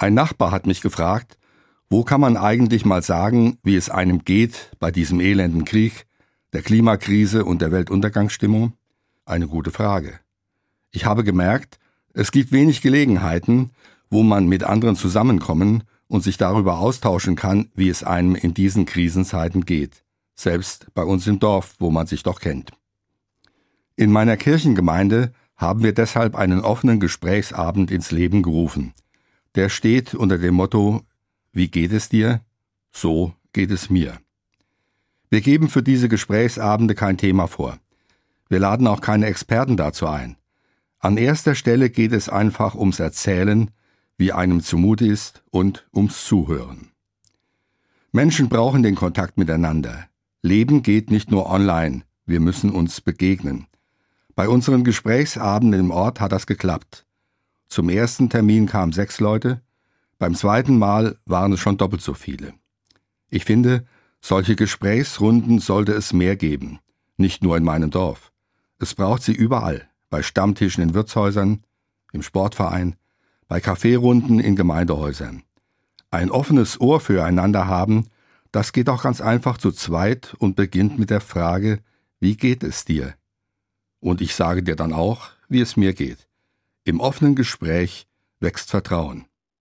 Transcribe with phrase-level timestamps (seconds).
[0.00, 1.38] Ein Nachbar hat mich gefragt,
[1.90, 6.06] wo kann man eigentlich mal sagen, wie es einem geht bei diesem elenden Krieg,
[6.52, 8.74] der Klimakrise und der Weltuntergangsstimmung?
[9.24, 10.20] Eine gute Frage.
[10.92, 11.80] Ich habe gemerkt,
[12.14, 13.72] es gibt wenig Gelegenheiten,
[14.08, 18.86] wo man mit anderen zusammenkommen und sich darüber austauschen kann, wie es einem in diesen
[18.86, 20.04] Krisenzeiten geht,
[20.36, 22.70] selbst bei uns im Dorf, wo man sich doch kennt.
[23.96, 28.94] In meiner Kirchengemeinde haben wir deshalb einen offenen Gesprächsabend ins Leben gerufen.
[29.58, 31.02] Der steht unter dem Motto
[31.50, 32.42] Wie geht es dir?
[32.92, 34.20] So geht es mir.
[35.30, 37.80] Wir geben für diese Gesprächsabende kein Thema vor.
[38.48, 40.36] Wir laden auch keine Experten dazu ein.
[41.00, 43.72] An erster Stelle geht es einfach ums Erzählen,
[44.16, 46.92] wie einem zumute ist und ums Zuhören.
[48.12, 50.06] Menschen brauchen den Kontakt miteinander.
[50.40, 53.66] Leben geht nicht nur online, wir müssen uns begegnen.
[54.36, 57.07] Bei unseren Gesprächsabenden im Ort hat das geklappt.
[57.68, 59.60] Zum ersten Termin kamen sechs Leute,
[60.18, 62.54] beim zweiten Mal waren es schon doppelt so viele.
[63.30, 63.84] Ich finde,
[64.20, 66.80] solche Gesprächsrunden sollte es mehr geben,
[67.16, 68.32] nicht nur in meinem Dorf.
[68.78, 71.62] Es braucht sie überall, bei Stammtischen in Wirtshäusern,
[72.12, 72.96] im Sportverein,
[73.48, 75.42] bei Kaffeerunden in Gemeindehäusern.
[76.10, 78.08] Ein offenes Ohr füreinander haben,
[78.50, 81.80] das geht auch ganz einfach zu zweit und beginnt mit der Frage,
[82.18, 83.14] wie geht es dir?
[84.00, 86.27] Und ich sage dir dann auch, wie es mir geht.
[86.88, 88.06] Im offenen Gespräch
[88.40, 89.27] wächst Vertrauen.